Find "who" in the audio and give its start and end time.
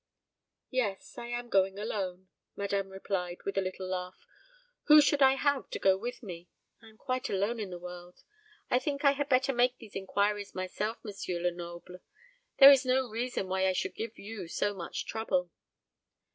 4.85-4.99